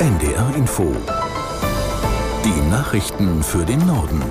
[0.00, 0.96] NDR Info.
[2.42, 4.22] Die Nachrichten für den Norden.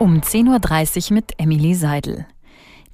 [0.00, 2.26] Um 10.30 Uhr mit Emily Seidel.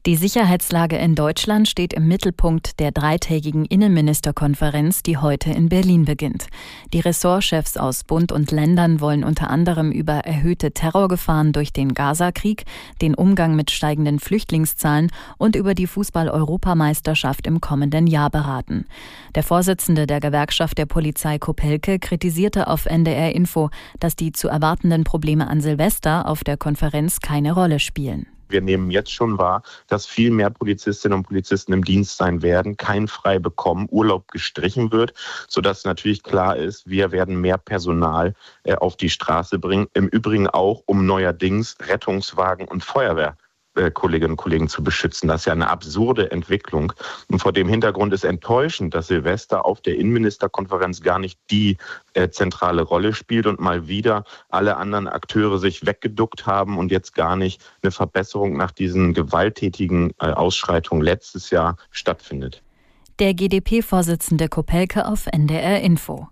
[0.07, 6.47] Die Sicherheitslage in Deutschland steht im Mittelpunkt der dreitägigen Innenministerkonferenz, die heute in Berlin beginnt.
[6.95, 12.65] Die Ressortchefs aus Bund und Ländern wollen unter anderem über erhöhte Terrorgefahren durch den Gaza-Krieg,
[13.03, 18.87] den Umgang mit steigenden Flüchtlingszahlen und über die Fußball-Europameisterschaft im kommenden Jahr beraten.
[19.35, 25.05] Der Vorsitzende der Gewerkschaft der Polizei Kopelke kritisierte auf NDR Info, dass die zu erwartenden
[25.05, 28.25] Probleme an Silvester auf der Konferenz keine Rolle spielen.
[28.51, 32.77] Wir nehmen jetzt schon wahr, dass viel mehr Polizistinnen und Polizisten im Dienst sein werden,
[32.77, 35.15] kein frei bekommen, Urlaub gestrichen wird,
[35.49, 39.89] sodass natürlich klar ist, wir werden mehr Personal äh, auf die Straße bringen.
[39.95, 43.37] Im Übrigen auch, um neuerdings Rettungswagen und Feuerwehr
[43.89, 45.29] Kolleginnen und Kollegen zu beschützen.
[45.29, 46.93] Das ist ja eine absurde Entwicklung.
[47.31, 51.79] Und vor dem Hintergrund ist enttäuschend, dass Silvester auf der Innenministerkonferenz gar nicht die
[52.15, 57.15] äh, zentrale Rolle spielt und mal wieder alle anderen Akteure sich weggeduckt haben und jetzt
[57.15, 62.63] gar nicht eine Verbesserung nach diesen gewalttätigen äh, Ausschreitungen letztes Jahr stattfindet.
[63.21, 66.29] Der GdP-Vorsitzende Kopelke auf NDR Info.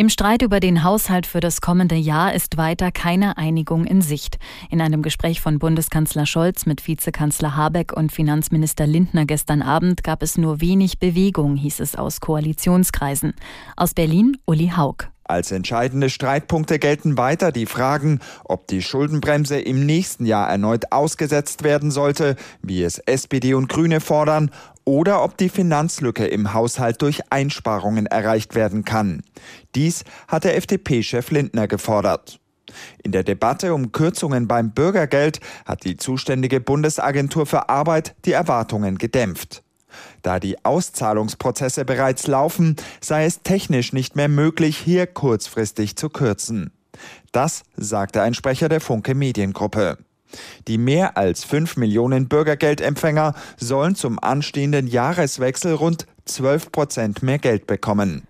[0.00, 4.38] Im Streit über den Haushalt für das kommende Jahr ist weiter keine Einigung in Sicht.
[4.70, 10.22] In einem Gespräch von Bundeskanzler Scholz mit Vizekanzler Habeck und Finanzminister Lindner gestern Abend gab
[10.22, 13.34] es nur wenig Bewegung, hieß es aus Koalitionskreisen.
[13.76, 15.10] Aus Berlin Uli Haug.
[15.30, 21.62] Als entscheidende Streitpunkte gelten weiter die Fragen, ob die Schuldenbremse im nächsten Jahr erneut ausgesetzt
[21.62, 24.50] werden sollte, wie es SPD und Grüne fordern,
[24.90, 29.22] oder ob die Finanzlücke im Haushalt durch Einsparungen erreicht werden kann.
[29.76, 32.40] Dies hat der FDP-Chef Lindner gefordert.
[33.04, 38.98] In der Debatte um Kürzungen beim Bürgergeld hat die zuständige Bundesagentur für Arbeit die Erwartungen
[38.98, 39.62] gedämpft.
[40.22, 46.72] Da die Auszahlungsprozesse bereits laufen, sei es technisch nicht mehr möglich, hier kurzfristig zu kürzen.
[47.30, 49.98] Das sagte ein Sprecher der Funke Mediengruppe.
[50.68, 57.66] Die mehr als 5 Millionen Bürgergeldempfänger sollen zum anstehenden Jahreswechsel rund 12 Prozent mehr Geld
[57.66, 58.26] bekommen.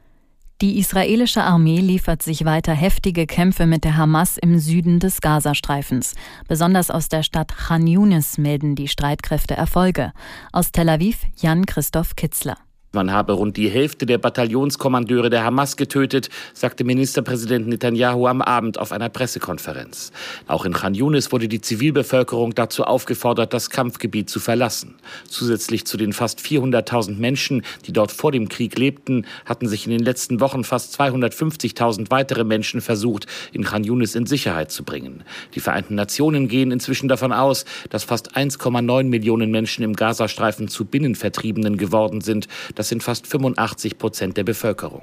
[0.60, 6.14] Die israelische Armee liefert sich weiter heftige Kämpfe mit der Hamas im Süden des Gazastreifens.
[6.48, 10.12] Besonders aus der Stadt Khan Yunis melden die Streitkräfte Erfolge.
[10.52, 12.58] Aus Tel Aviv Jan Christoph Kitzler.
[12.92, 18.80] Man habe rund die Hälfte der Bataillonskommandeure der Hamas getötet, sagte Ministerpräsident Netanyahu am Abend
[18.80, 20.10] auf einer Pressekonferenz.
[20.48, 24.96] Auch in Khan Yunis wurde die Zivilbevölkerung dazu aufgefordert, das Kampfgebiet zu verlassen.
[25.28, 29.92] Zusätzlich zu den fast 400.000 Menschen, die dort vor dem Krieg lebten, hatten sich in
[29.92, 35.22] den letzten Wochen fast 250.000 weitere Menschen versucht, in Khan Yunis in Sicherheit zu bringen.
[35.54, 40.86] Die Vereinten Nationen gehen inzwischen davon aus, dass fast 1,9 Millionen Menschen im Gazastreifen zu
[40.86, 42.48] Binnenvertriebenen geworden sind.
[42.80, 45.02] Das sind fast 85 Prozent der Bevölkerung.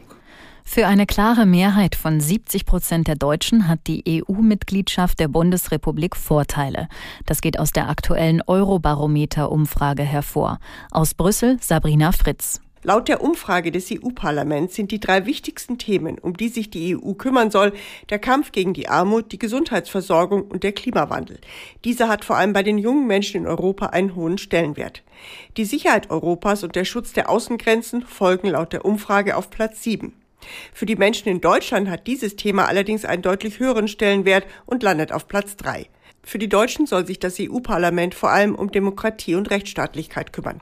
[0.64, 6.88] Für eine klare Mehrheit von 70 Prozent der Deutschen hat die EU-Mitgliedschaft der Bundesrepublik Vorteile.
[7.28, 10.58] Das geht aus der aktuellen Eurobarometer-Umfrage hervor.
[10.90, 12.62] Aus Brüssel Sabrina Fritz.
[12.84, 17.14] Laut der Umfrage des EU-Parlaments sind die drei wichtigsten Themen, um die sich die EU
[17.14, 17.74] kümmern soll,
[18.10, 21.40] der Kampf gegen die Armut, die Gesundheitsversorgung und der Klimawandel.
[21.84, 25.04] Dieser hat vor allem bei den jungen Menschen in Europa einen hohen Stellenwert.
[25.58, 30.14] Die Sicherheit Europas und der Schutz der Außengrenzen folgen laut der Umfrage auf Platz sieben.
[30.72, 35.12] Für die Menschen in Deutschland hat dieses Thema allerdings einen deutlich höheren Stellenwert und landet
[35.12, 35.88] auf Platz drei.
[36.24, 40.62] Für die Deutschen soll sich das EU-Parlament vor allem um Demokratie und Rechtsstaatlichkeit kümmern.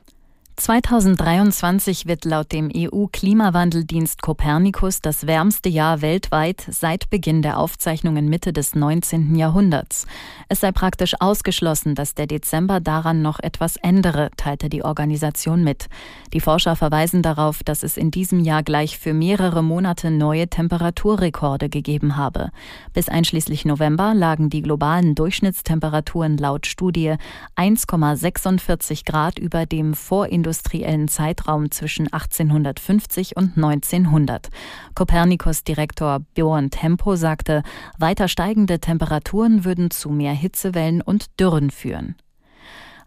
[0.57, 8.53] 2023 wird laut dem EU-Klimawandeldienst Copernicus das wärmste Jahr weltweit seit Beginn der Aufzeichnungen Mitte
[8.53, 9.35] des 19.
[9.35, 10.07] Jahrhunderts.
[10.47, 15.87] Es sei praktisch ausgeschlossen, dass der Dezember daran noch etwas ändere, teilte die Organisation mit.
[16.31, 21.67] Die Forscher verweisen darauf, dass es in diesem Jahr gleich für mehrere Monate neue Temperaturrekorde
[21.67, 22.51] gegeben habe.
[22.93, 27.15] Bis einschließlich November lagen die globalen Durchschnittstemperaturen laut Studie
[27.57, 34.49] 1,46 Grad über dem vorindustriellen industriellen Zeitraum zwischen 1850 und 1900.
[34.93, 37.63] Kopernikus-Direktor Björn Tempo sagte,
[37.97, 42.15] weiter steigende Temperaturen würden zu mehr Hitzewellen und Dürren führen.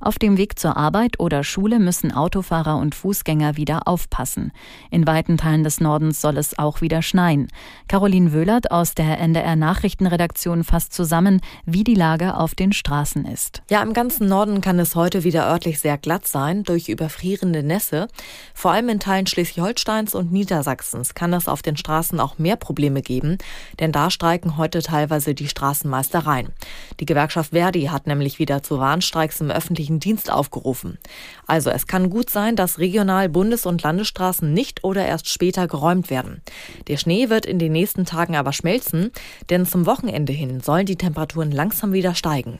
[0.00, 4.52] Auf dem Weg zur Arbeit oder Schule müssen Autofahrer und Fußgänger wieder aufpassen.
[4.92, 7.48] In weiten Teilen des Nordens soll es auch wieder schneien.
[7.88, 13.62] Caroline Wöhlert aus der NDR Nachrichtenredaktion fasst zusammen, wie die Lage auf den Straßen ist.
[13.70, 18.06] Ja, im ganzen Norden kann es heute wieder örtlich sehr glatt sein durch überfrierende Nässe.
[18.54, 23.02] Vor allem in Teilen Schleswig-Holsteins und Niedersachsens kann es auf den Straßen auch mehr Probleme
[23.02, 23.36] geben,
[23.80, 26.50] denn da streiken heute teilweise die Straßenmeistereien.
[27.00, 30.98] Die Gewerkschaft Verdi hat nämlich wieder zu Warnstreiks im öffentlichen öffentlichen Dienst aufgerufen.
[31.46, 36.10] Also es kann gut sein, dass regional Bundes- und Landesstraßen nicht oder erst später geräumt
[36.10, 36.42] werden.
[36.88, 39.10] Der Schnee wird in den nächsten Tagen aber schmelzen,
[39.50, 42.58] denn zum Wochenende hin sollen die Temperaturen langsam wieder steigen.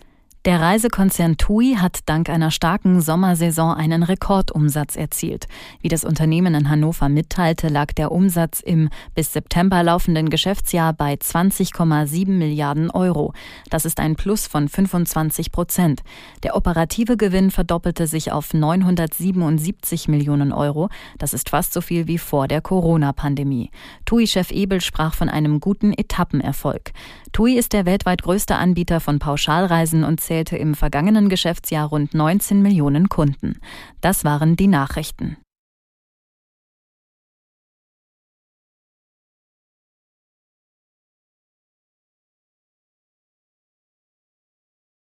[0.49, 5.47] Der Reisekonzern TUI hat dank einer starken Sommersaison einen Rekordumsatz erzielt.
[5.83, 11.13] Wie das Unternehmen in Hannover mitteilte, lag der Umsatz im bis September laufenden Geschäftsjahr bei
[11.13, 13.35] 20,7 Milliarden Euro.
[13.69, 16.01] Das ist ein Plus von 25 Prozent.
[16.43, 20.89] Der operative Gewinn verdoppelte sich auf 977 Millionen Euro.
[21.19, 23.71] Das ist fast so viel wie vor der Corona-Pandemie.
[24.09, 26.93] TUI-Chef Ebel sprach von einem guten Etappenerfolg.
[27.33, 32.63] TUI ist der weltweit größte Anbieter von Pauschalreisen und zählte im vergangenen Geschäftsjahr rund 19
[32.63, 33.61] Millionen Kunden.
[34.01, 35.37] Das waren die Nachrichten.